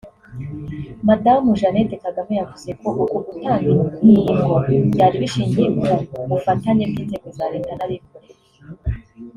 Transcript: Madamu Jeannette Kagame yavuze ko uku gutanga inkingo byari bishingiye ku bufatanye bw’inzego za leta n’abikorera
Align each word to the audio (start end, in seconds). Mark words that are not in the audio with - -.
Madamu 1.07 1.57
Jeannette 1.59 1.95
Kagame 2.05 2.33
yavuze 2.41 2.69
ko 2.79 2.87
uku 3.03 3.17
gutanga 3.25 3.67
inkingo 3.71 4.53
byari 4.93 5.15
bishingiye 5.23 5.67
ku 6.11 6.19
bufatanye 6.29 6.83
bw’inzego 6.91 7.27
za 7.37 7.45
leta 7.53 7.71
n’abikorera 7.75 8.35